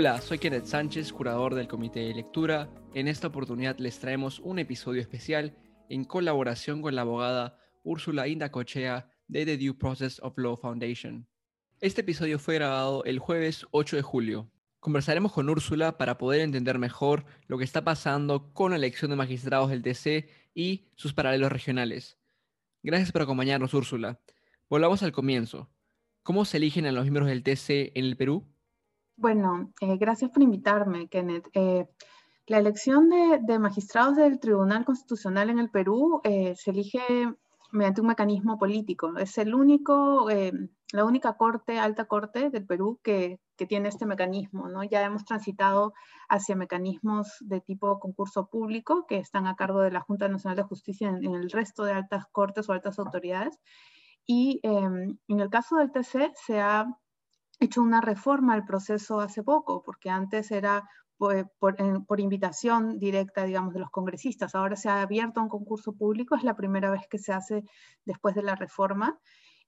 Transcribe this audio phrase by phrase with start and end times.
[0.00, 2.70] Hola, soy Kenneth Sánchez, curador del Comité de Lectura.
[2.94, 5.56] En esta oportunidad les traemos un episodio especial
[5.88, 11.26] en colaboración con la abogada Úrsula Indacochea de The Due Process of Law Foundation.
[11.80, 14.52] Este episodio fue grabado el jueves 8 de julio.
[14.78, 19.16] Conversaremos con Úrsula para poder entender mejor lo que está pasando con la elección de
[19.16, 22.20] magistrados del TC y sus paralelos regionales.
[22.84, 24.20] Gracias por acompañarnos, Úrsula.
[24.70, 25.68] Volvamos al comienzo.
[26.22, 28.46] ¿Cómo se eligen a los miembros del TC en el Perú?
[29.18, 31.48] Bueno, eh, gracias por invitarme, Kenneth.
[31.52, 31.88] Eh,
[32.46, 37.00] la elección de, magistrados del Tribunal Constitucional en el Perú eh, se elige
[37.72, 39.16] mediante un mecanismo político.
[39.18, 40.28] Es el único,
[40.92, 44.68] la única corte, alta corte del Perú que, tiene este mecanismo.
[44.68, 44.84] ¿no?
[44.84, 45.94] Ya hemos transitado
[46.28, 50.62] hacia mecanismos de tipo concurso público que están a cargo de la Junta Nacional de
[50.62, 53.58] Justicia en, en el resto de altas cortes o altas autoridades.
[54.26, 56.86] Y em, en el caso del TC se ha
[57.60, 63.80] hecho una reforma al proceso hace poco, porque antes era por, invitación directa, digamos, de
[63.80, 64.54] los congresistas.
[64.54, 67.64] Ahora se ha abierto un concurso público, es la primera vez que se hace
[68.04, 69.18] después de la reforma.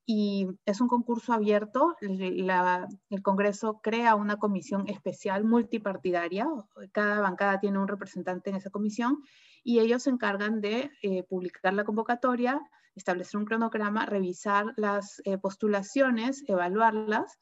[0.07, 6.49] Y es un concurso abierto, el Congreso crea una comisión especial multipartidaria,
[6.93, 9.19] cada bancada tiene un representante en esa comisión,
[9.63, 12.61] y ellos se encargan de eh, publicar la convocatoria,
[12.97, 17.39] establecer un cronograma, revisar las eh, postulaciones, evaluarlas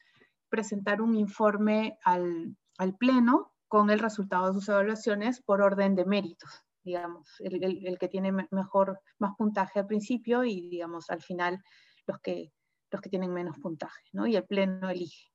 [0.48, 2.56] presentar un informe al,
[2.98, 8.30] Pleno con el resultado de sus evaluaciones por orden de méritos, digamos, el, que tiene
[8.50, 11.60] mejor, más puntaje al principio y, digamos, al final
[12.06, 12.52] los que,
[12.90, 14.26] los que tienen menos puntaje, ¿no?
[14.26, 15.26] Y el Pleno elige.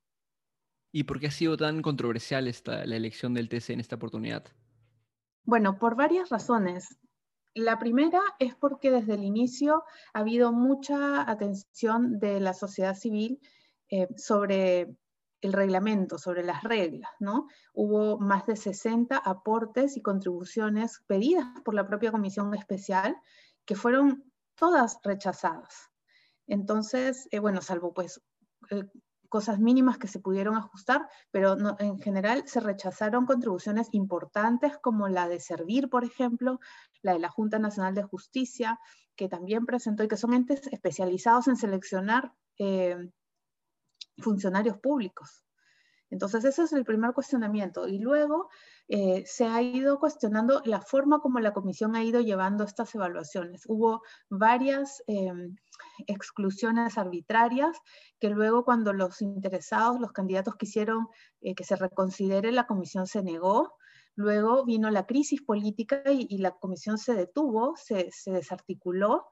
[0.91, 4.45] ¿Y por qué ha sido tan controversial esta, la elección del TC en esta oportunidad?
[5.43, 6.97] Bueno, por varias razones.
[7.55, 9.83] La primera es porque desde el inicio
[10.13, 13.39] ha habido mucha atención de la sociedad civil
[13.89, 14.95] eh, sobre
[15.43, 17.47] el reglamento, sobre las reglas, ¿no?
[17.73, 23.17] Hubo más de 60 aportes y contribuciones pedidas por la propia comisión especial
[23.65, 24.23] que fueron
[24.55, 25.91] todas rechazadas.
[26.47, 28.21] Entonces, eh, bueno, salvo pues
[28.69, 28.85] eh,
[29.27, 35.27] cosas mínimas que se pudieron ajustar, pero en general se rechazaron contribuciones importantes como la
[35.27, 36.59] de Servir, por ejemplo,
[37.01, 38.79] la de la Junta Nacional de Justicia,
[39.15, 43.09] que también presentó y que son entes especializados en seleccionar eh,
[44.17, 45.43] funcionarios públicos.
[46.13, 47.87] Entonces, ese es el primer cuestionamiento.
[47.87, 48.47] Y luego
[48.87, 53.63] eh, se ha ido cuestionando la forma como la comisión ha ido llevando estas evaluaciones.
[53.67, 55.55] Hubo varias em,
[56.05, 57.75] exclusiones arbitrarias
[58.19, 61.07] que luego cuando los interesados, los candidatos quisieron
[61.41, 63.73] eh, que se reconsidere, la comisión se negó.
[64.15, 69.25] Luego vino la crisis política y, la comisión se detuvo, se, se desarticuló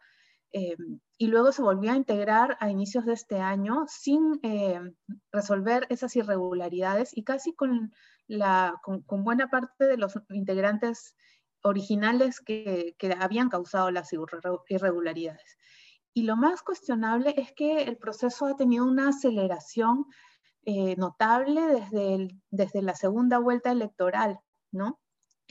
[0.53, 0.75] eh,
[1.17, 4.79] y luego se volvió a integrar a inicios de este año sin eh,
[5.31, 7.93] resolver esas irregularidades y casi con,
[9.07, 11.15] buena parte de los integrantes
[11.63, 14.11] originales que, que, habían causado las
[14.67, 15.57] irregularidades.
[16.13, 20.05] Y lo más cuestionable es que el proceso ha tenido una aceleración
[20.63, 24.39] eh, notable desde, desde la segunda vuelta electoral,
[24.71, 24.99] ¿no?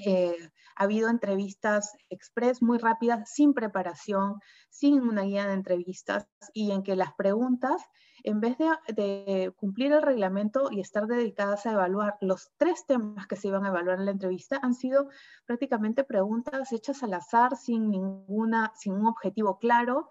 [0.06, 0.36] Eh,
[0.76, 4.40] ha habido entrevistas express muy rápidas, sin preparación,
[4.70, 7.82] sin una guía de entrevistas y en que las preguntas,
[8.22, 13.36] en vez de, cumplir el reglamento y estar dedicadas a evaluar los tres temas que
[13.36, 15.08] se iban a evaluar en la entrevista, han sido
[15.44, 20.08] prácticamente preguntas hechas al azar, sin, ninguna, sin un objetivo claro,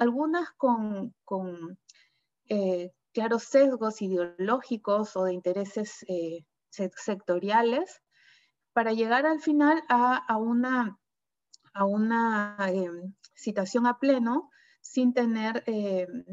[0.00, 1.14] algunas con,
[2.48, 8.02] eh, claros sesgos ideológicos o de intereses eh, sectoriales
[8.74, 10.98] para llegar al final a, una,
[11.72, 14.50] a una em, citación a pleno
[14.82, 16.24] sin tener em,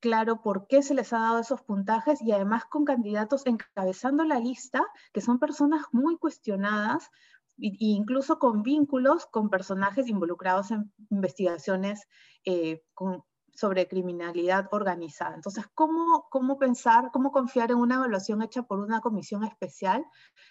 [0.00, 4.38] claro por qué se les ha dado esos puntajes y además con candidatos encabezando la
[4.38, 7.10] lista que son personas muy cuestionadas
[7.58, 12.06] e incluso con vínculos con personajes involucrados en investigaciones
[12.44, 13.24] eh, con,
[13.54, 15.34] sobre criminalidad organizada.
[15.34, 20.04] Entonces, ¿cómo, ¿cómo pensar, cómo confiar en una evaluación hecha por una comisión especial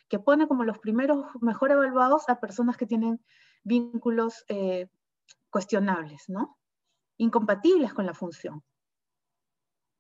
[0.08, 3.20] que pone como los primeros mejor evaluados a personas que tienen
[3.64, 4.88] vínculos eh,
[5.50, 6.58] cuestionables, ¿no?
[7.18, 8.64] Incompatibles con la función.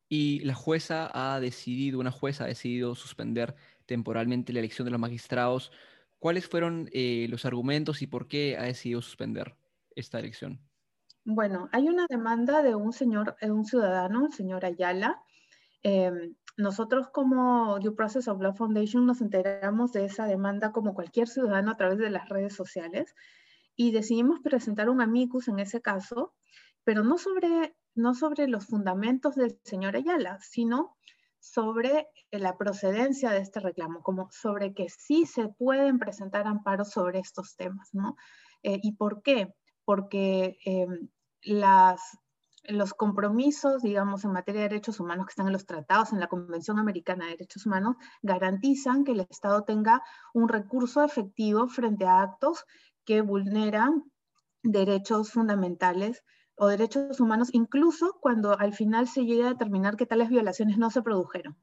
[0.09, 3.55] Y la jueza ha decidido, una jueza ha decidido suspender
[3.85, 5.71] temporalmente la elección de los magistrados.
[6.19, 9.55] ¿Cuáles fueron eh, los argumentos y por qué ha decidido suspender
[9.95, 10.61] esta elección?
[11.25, 15.21] Bueno, hay una demanda de un señor, eh, un ciudadano, el señor Ayala.
[15.81, 21.27] Em, nosotros como Due Process of Law Foundation nos enteramos de esa demanda como cualquier
[21.27, 23.15] ciudadano a través de las redes sociales
[23.75, 26.33] y decidimos presentar un amicus en ese caso,
[26.83, 30.95] pero no sobre, no sobre los fundamentos del señor Ayala, sino
[31.39, 37.19] sobre la procedencia de este reclamo, como sobre que sí se pueden presentar amparos sobre
[37.19, 38.15] estos temas, ¿no?
[38.61, 39.53] Eh, ¿Y por qué?
[39.85, 40.57] Porque
[41.41, 42.01] las,
[42.63, 46.27] los compromisos, digamos, en materia de derechos humanos que están en los tratados, en la
[46.27, 50.01] Convención Americana de Derechos Humanos, garantizan que el Estado tenga
[50.33, 52.65] un recurso efectivo frente a actos
[53.05, 54.03] que vulneran
[54.63, 56.23] derechos fundamentales
[56.55, 60.89] o derechos humanos, incluso cuando al final se llega a determinar que tales violaciones no
[60.89, 61.57] se produjeron.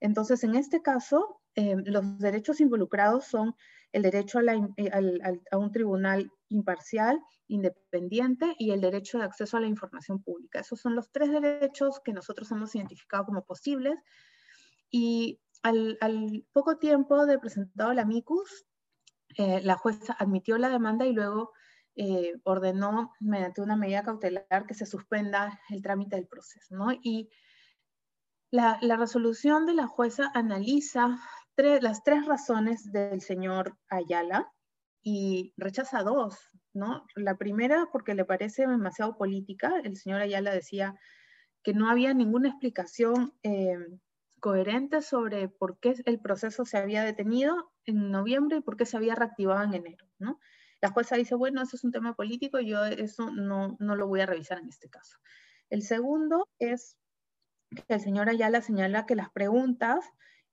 [0.00, 3.54] Entonces, en este caso, eh, los derechos involucrados son
[3.96, 4.90] el derecho eh,
[5.50, 10.60] a, un tribunal imparcial, independiente y el derecho de acceso a la información pública.
[10.60, 13.98] Esos son los tres derechos que nosotros hemos identificado como posibles.
[14.90, 15.96] Y al,
[16.52, 18.66] poco tiempo de presentado la MICUS,
[19.38, 21.52] eh, la jueza admitió la demanda y luego
[21.94, 26.76] eh, ordenó mediante una medida cautelar que se suspenda el trámite del proceso.
[26.76, 26.92] ¿no?
[26.92, 27.30] Y
[28.50, 31.18] la, resolución de la jueza analiza
[31.56, 34.52] las tres razones del señor Ayala
[35.02, 36.38] y rechaza dos.
[36.74, 37.06] ¿no?
[37.14, 39.80] La primera porque le parece demasiado política.
[39.82, 40.94] El señor Ayala decía
[41.62, 43.78] que no había ninguna explicación eh,
[44.40, 48.96] coherente sobre por qué el proceso se había detenido en noviembre y por qué se
[48.96, 50.06] había reactivado en enero.
[50.18, 50.38] ¿no?
[50.80, 54.20] La jueza dice, bueno, eso es un tema político, yo eso no, no lo voy
[54.20, 55.18] a revisar en este caso.
[55.70, 56.96] El segundo es
[57.88, 60.04] que el señor Ayala señala que las preguntas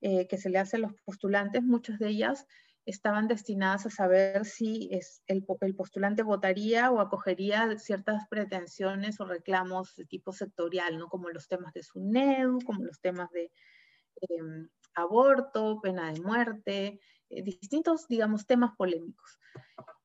[0.05, 2.45] eh, que se le hacen a los postulantes, muchas de ellas
[2.85, 9.95] estaban destinadas a saber si es el, postulante votaría o acogería ciertas pretensiones o reclamos
[9.95, 11.07] de tipo sectorial, ¿no?
[11.07, 13.49] como los temas de SUNEDU, como los temas de
[14.29, 16.99] em, aborto, pena de muerte,
[17.41, 19.39] distintos, digamos, temas polémicos.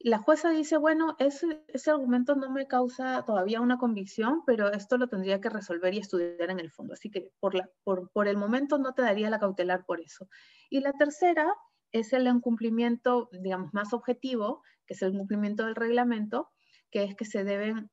[0.00, 5.08] La jueza dice, bueno, ese, argumento no me causa todavía una convicción, pero esto lo
[5.08, 6.94] tendría que resolver y estudiar en el fondo.
[6.94, 10.28] Así que por el momento no te daría la cautelar por eso.
[10.70, 11.52] Y la tercera
[11.92, 16.50] es el incumplimiento, digamos, más objetivo, que es el cumplimiento del reglamento,
[16.90, 17.90] que es que se deben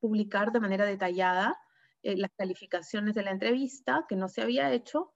[0.00, 1.56] publicar de manera detallada
[2.02, 5.12] eh, las calificaciones de la entrevista, que no se había hecho,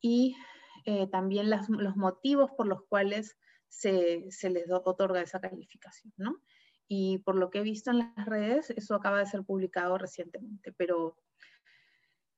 [0.00, 0.36] y
[0.84, 3.36] eh, también los motivos por los cuales
[3.68, 6.40] se, les otorga esa calificación, ¿no?
[6.86, 10.72] Y por lo que he visto en las redes, eso acaba de ser publicado recientemente,
[10.72, 11.16] pero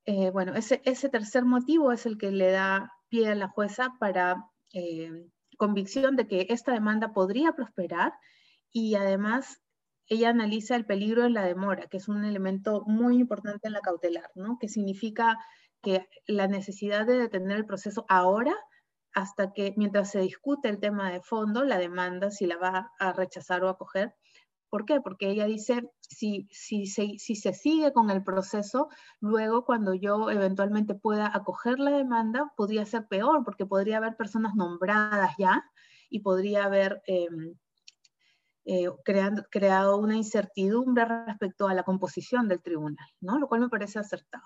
[0.04, 3.96] eh, bueno, ese, ese, tercer motivo es el que le da pie a la jueza
[3.98, 5.28] para eh,
[5.58, 8.12] convicción de que esta demanda podría prosperar
[8.70, 9.60] y además
[10.06, 13.80] ella analiza el peligro de la demora, que es un elemento muy importante en la
[13.80, 14.58] cautelar, ¿no?
[14.60, 15.36] Que significa
[15.86, 18.56] que la necesidad de detener el proceso ahora
[19.14, 23.12] hasta que mientras se discute el tema de fondo, la demanda, si la va a
[23.12, 24.12] rechazar o acoger.
[24.68, 25.00] ¿Por qué?
[25.00, 28.88] Porque ella dice, si, si, se, si se sigue con el proceso,
[29.20, 34.56] luego cuando yo eventualmente pueda acoger la demanda, podría ser peor, porque podría haber personas
[34.56, 35.64] nombradas ya
[36.10, 37.54] y podría haber em,
[38.64, 38.88] eh,
[39.50, 43.38] creado una incertidumbre respecto a la composición del tribunal, ¿no?
[43.38, 44.42] Lo cual me parece acertado.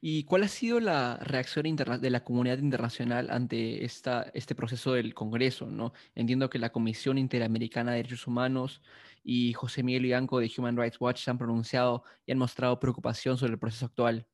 [0.00, 5.66] ¿Y cuál ha sido la reacción de la comunidad internacional ante este proceso del Congreso?
[5.66, 5.92] ¿no?
[6.14, 8.82] Entiendo que la Comisión Interamericana de Derechos Humanos
[9.24, 13.38] y José Miguel Ianco de Human Rights Watch se han pronunciado y han mostrado preocupación
[13.38, 14.26] sobre el proceso actual.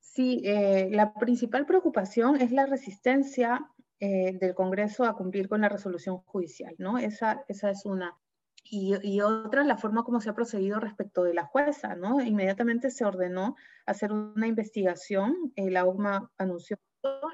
[0.00, 3.66] Sí, eh, la principal preocupación es la resistencia
[3.98, 6.98] eh, del Congreso a cumplir con la resolución judicial, ¿no?
[6.98, 8.18] Esa, esa es una.
[8.74, 12.22] Y, otra, la forma como se ha procedido respecto de la jueza, ¿no?
[12.22, 16.78] Inmediatamente se ordenó hacer una investigación, eh, la UMA anunció,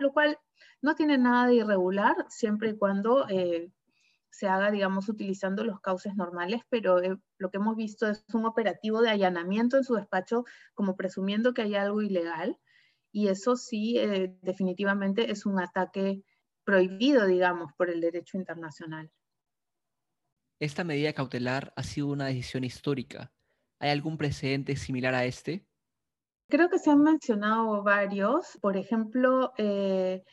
[0.01, 0.37] lo cual
[0.83, 3.71] no tiene nada de irregular, siempre y cuando eh,
[4.31, 8.45] se haga, digamos, utilizando los cauces normales, pero eh, lo que hemos visto es un
[8.45, 12.59] operativo de allanamiento en su despacho, como presumiendo que hay algo ilegal,
[13.13, 13.97] y eso sí,
[14.43, 16.25] definitivamente es un ataque
[16.65, 19.13] prohibido, digamos, por el derecho internacional.
[20.61, 23.33] Esta medida cautelar ha sido una decisión histórica.
[23.79, 25.65] ¿Hay algún precedente similar a este?
[26.49, 28.59] Creo que se han mencionado varios.
[28.61, 30.25] Por ejemplo, eh,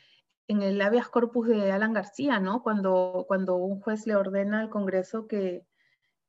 [0.48, 2.62] en el habeas corpus de Alan García, ¿no?
[2.62, 5.66] Cuando, cuando un juez le ordena al Congreso que,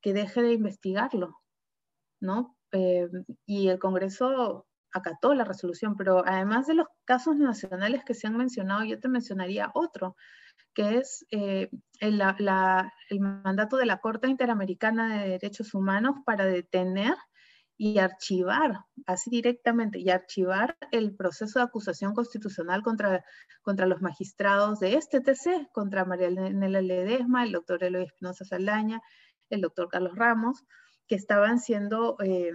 [0.02, 1.42] que deje de investigarlo,
[2.20, 2.56] ¿no?
[2.72, 3.08] Eh,
[3.46, 8.38] y el Congreso acató la resolución, pero además de los casos nacionales que se han
[8.38, 10.16] mencionado, yo te mencionaría otro,
[10.74, 12.22] que es eh, el,
[13.20, 17.16] mandato de la Corte Interamericana de Derechos Humanos para detener
[17.78, 23.24] y archivar, así directamente, y archivar el proceso de acusación constitucional contra,
[23.62, 29.02] contra los magistrados de este TC, contra María Elena Ledesma, el doctor Eloy Espinosa Saldaña,
[29.50, 30.64] el doctor Carlos Ramos,
[31.08, 32.52] que estaban siendo eh,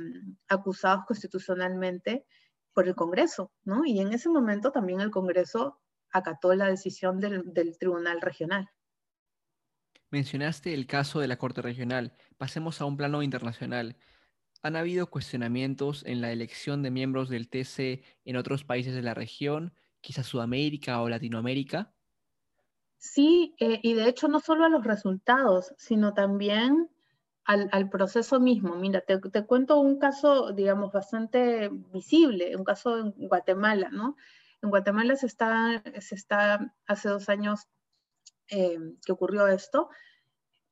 [0.48, 2.24] acusados constitucionalmente
[2.72, 3.84] por el Congreso, ¿no?
[3.84, 5.80] Y en ese momento también el Congreso
[6.12, 8.70] acató la decisión del, del Tribunal Regional.
[10.10, 12.12] Mencionaste el caso de la Corte Regional.
[12.36, 13.96] Pasemos a un plano internacional.
[14.62, 19.14] ¿Han habido cuestionamientos en la elección de miembros del TC en otros países de la
[19.14, 21.92] región, quizás Sudamérica o Latinoamérica?
[22.98, 26.88] Sí, eh, y de hecho no solo a los resultados, sino también
[27.44, 28.76] al, proceso mismo.
[28.76, 34.16] Mira, te, cuento un caso, digamos, bastante visible, un caso en Guatemala, ¿no?
[34.62, 35.82] En Guatemala se está,
[36.86, 37.68] hace dos años
[38.48, 39.90] eh, que ocurrió esto,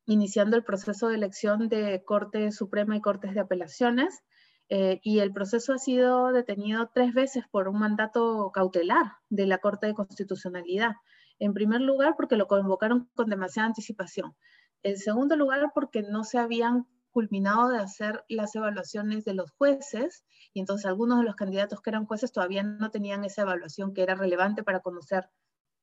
[0.06, 4.22] iniciando el proceso de elección de Corte Suprema y Cortes de Apelaciones,
[4.68, 9.58] eh, y el proceso ha sido detenido tres veces por un mandato cautelar de la
[9.58, 10.92] Corte de Constitucionalidad.
[11.40, 14.36] En primer lugar, porque lo convocaron con demasiada anticipación.
[14.84, 20.24] En segundo lugar, porque no se habían culminado de hacer las evaluaciones de los jueces
[20.52, 24.02] y entonces algunos de los candidatos que eran jueces todavía no tenían esa evaluación que
[24.02, 25.28] era relevante para conocer,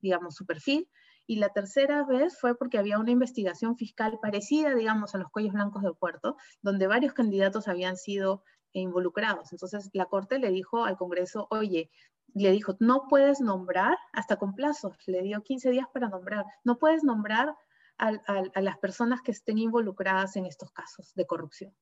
[0.02, 0.90] digamos, su perfil.
[1.26, 5.54] Y la tercera vez fue porque había una investigación fiscal parecida, digamos, a los cuellos
[5.54, 9.52] blancos del puerto, donde varios candidatos habían sido involucrados.
[9.52, 11.90] Entonces la Corte le dijo al Congreso, oye,
[12.34, 16.78] le dijo, no puedes nombrar hasta con plazos, le dio 15 días para nombrar, no
[16.78, 17.56] puedes nombrar
[17.98, 21.76] a, las personas que estén involucradas en estos casos de corrupción.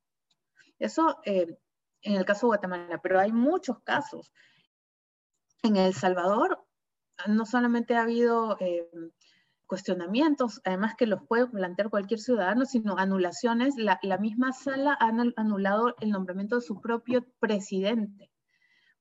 [0.80, 1.58] Eso eh,
[2.02, 4.32] en el caso de Guatemala, pero hay muchos casos.
[5.64, 6.64] En El Salvador
[7.28, 8.88] no solamente ha habido eh,
[9.66, 13.76] cuestionamientos, además que los puede plantear cualquier ciudadano, sino anulaciones.
[13.78, 18.32] La, la misma sala ha anulado el nombramiento de su propio presidente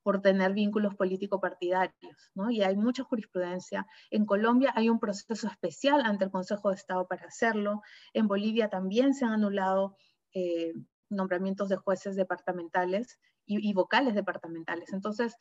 [0.05, 2.51] por tener vínculos político-partidarios, ¿no?
[2.51, 3.87] Y hay mucha jurisprudencia.
[4.11, 7.81] En Colombia hay un proceso especial ante el Consejo de Estado para hacerlo.
[8.13, 9.97] En Bolivia también se han anulado
[10.35, 10.75] eh,
[11.09, 14.93] nombramientos de jueces departamentales y, y, vocales departamentales.
[14.93, 15.37] Entonces,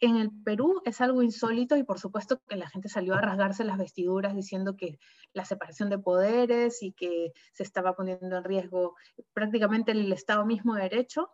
[0.00, 3.64] en el Perú es algo insólito y por supuesto que la gente salió a rasgarse
[3.64, 4.98] las vestiduras diciendo que
[5.32, 8.94] la separación de poderes y que se estaba poniendo en riesgo
[9.32, 11.30] prácticamente el Estado mismo de derecho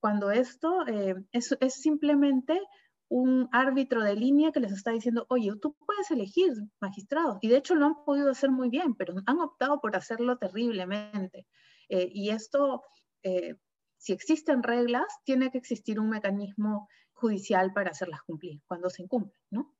[0.00, 2.60] cuando esto eh, es, simplemente
[3.08, 7.38] un árbitro de línea que les está diciendo, oye, tú puedes elegir magistrados.
[7.42, 11.46] Y de hecho lo han podido hacer muy bien, pero han optado por hacerlo terriblemente.
[11.88, 12.82] Eh, y esto,
[13.22, 13.56] eh,
[13.98, 19.34] si existen reglas, tiene que existir un mecanismo judicial para hacerlas cumplir cuando se incumplen,
[19.50, 19.74] ¿no?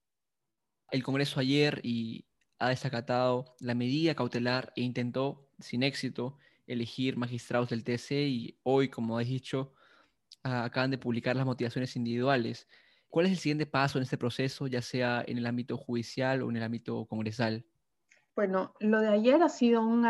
[0.90, 2.26] El Congreso ayer y
[2.58, 6.36] ha desacatado la medida cautelar e intentó, sin éxito,
[6.66, 9.72] elegir magistrados del TC y hoy, como has dicho,
[10.42, 12.66] acaban de publicar las motivaciones individuales.
[13.08, 16.50] ¿Cuál es el siguiente paso en este proceso, ya sea en el ámbito judicial o
[16.50, 17.64] en el ámbito congresal?
[18.36, 20.06] Bueno, lo de ayer ha sido un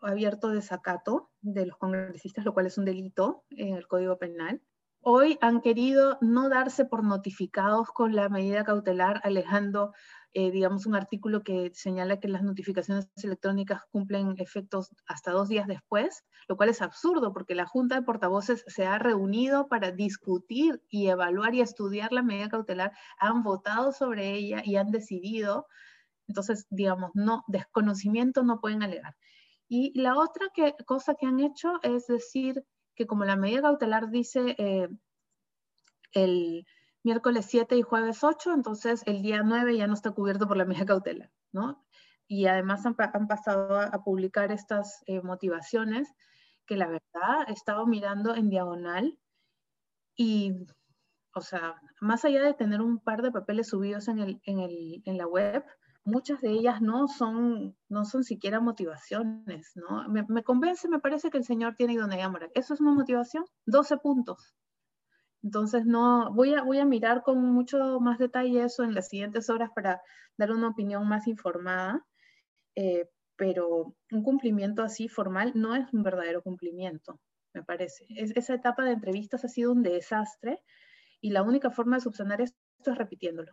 [0.00, 4.62] abierto desacato de los congresistas, lo cual es un delito en el Código Penal.
[5.00, 9.92] Hoy han querido no darse por notificados con la medida cautelar, alejando
[10.36, 15.68] eh, digamos, un artículo que señala que las notificaciones electrónicas cumplen efectos hasta dos días
[15.68, 20.82] después, lo cual es absurdo porque la Junta de Portavoces se ha reunido para discutir
[20.88, 25.68] y evaluar y estudiar la medida cautelar, han votado sobre ella y han decidido.
[26.26, 29.16] Entonces, digamos, no, desconocimiento no pueden alegar.
[29.68, 32.64] Y la otra que, cosa que han hecho es decir
[32.96, 34.88] que como la medida cautelar dice eh,
[36.12, 36.66] el
[37.04, 40.64] miércoles 7 y jueves 8, entonces el día 9 ya no está cubierto por la
[40.64, 41.84] medida cautela, ¿no?
[42.26, 46.08] Y además han, pasado a, publicar estas eh, motivaciones
[46.66, 49.18] que la verdad he estado mirando en diagonal
[50.16, 50.66] y,
[51.34, 55.02] o sea, más allá de tener un par de papeles subidos en, el, en, el,
[55.04, 55.62] en la web,
[56.04, 60.08] muchas de ellas no son, no son siquiera motivaciones, ¿no?
[60.08, 62.50] Me, me convence, me parece que el señor tiene idoneidad moral.
[62.54, 63.44] ¿Eso es una motivación?
[63.66, 64.54] 12 puntos.
[65.44, 69.50] Entonces, no, voy a, voy a mirar con mucho más detalle eso en las siguientes
[69.50, 70.00] horas para
[70.38, 72.02] dar una opinión más informada,
[72.74, 77.20] eh, pero un cumplimiento así formal no es un verdadero cumplimiento,
[77.52, 78.06] me parece.
[78.08, 80.62] esa etapa de entrevistas ha sido un desastre
[81.20, 83.52] y la única forma de subsanar esto es repitiéndolo.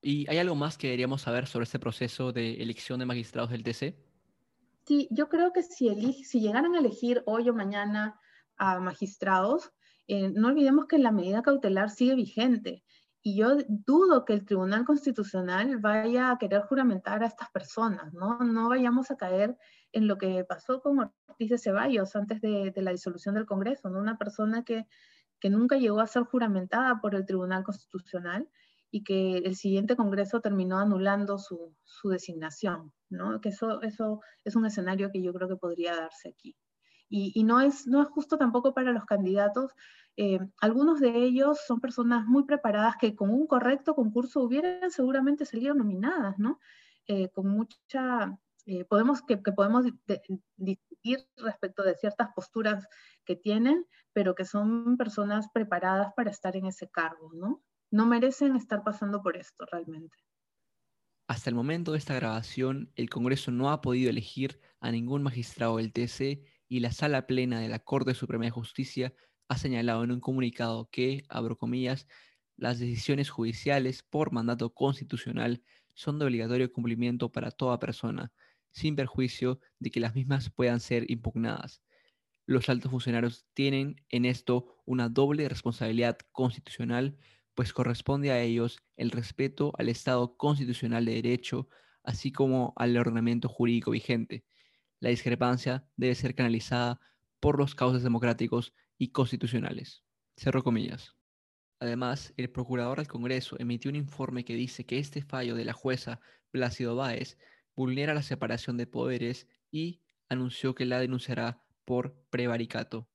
[0.00, 3.62] ¿Y hay algo más que deberíamos saber sobre este proceso de elección de magistrados del
[3.62, 3.94] TC?
[4.86, 8.18] Sí, yo creo que si, si llegaran a elegir hoy o mañana
[8.56, 9.70] a magistrados,
[10.08, 12.82] eh, no olvidemos que la medida cautelar sigue vigente
[13.24, 18.38] y yo dudo que el Tribunal Constitucional vaya a querer juramentar a estas personas, ¿no?
[18.40, 19.56] No vayamos a caer
[19.92, 24.00] en lo que pasó con Ortiz de Ceballos antes de, la disolución del Congreso, ¿no?
[24.00, 24.86] Una persona que,
[25.38, 28.48] que nunca llegó a ser juramentada por el Tribunal Constitucional
[28.90, 33.40] y que el siguiente Congreso terminó anulando su, su designación, ¿no?
[33.40, 36.56] Que eso, eso es un escenario que yo creo que podría darse aquí.
[37.14, 39.72] Y, no, es, no es justo tampoco para los candidatos.
[40.16, 45.44] Eh, algunos de ellos son personas muy preparadas que con un correcto concurso hubieran seguramente
[45.44, 46.58] salido nominadas, ¿no?
[47.06, 49.84] Eh, con mucha, eh, podemos, que podemos
[50.56, 52.88] discutir respecto de ciertas posturas
[53.26, 57.62] que tienen, pero que son personas preparadas para estar en ese cargo, ¿no?
[57.90, 60.16] No merecen estar pasando por esto realmente.
[61.28, 65.76] Hasta el momento de esta grabación, el Congreso no ha podido elegir a ningún magistrado
[65.76, 69.12] del TC y la Sala Plena de la Corte Suprema de Justicia
[69.46, 72.08] ha señalado en un comunicado que, abro comillas,
[72.56, 75.62] las decisiones judiciales por mandato constitucional
[75.92, 78.32] son de obligatorio cumplimiento para toda persona,
[78.70, 81.82] sin perjuicio de que las mismas puedan ser impugnadas.
[82.46, 87.18] Los altos funcionarios tienen en esto una doble responsabilidad constitucional,
[87.54, 91.68] pues corresponde a ellos el respeto al Estado constitucional de derecho,
[92.02, 94.46] así como al ordenamiento jurídico vigente
[95.02, 97.00] la discrepancia debe ser canalizada
[97.40, 100.04] por los cauces democráticos y constitucionales.
[100.36, 101.16] Cerro comillas.
[101.80, 105.72] Además, el procurador del Congreso emitió un informe que dice que este fallo de la
[105.72, 106.20] jueza
[106.52, 107.36] Plácido Báez
[107.74, 113.08] vulnera la separación de poderes y anunció que la denunciará por prevaricato.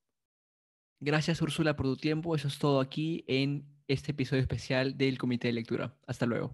[0.99, 2.35] Gracias Úrsula por tu tiempo.
[2.35, 5.95] Eso es todo aquí en este episodio especial del Comité de Lectura.
[6.05, 6.53] Hasta luego.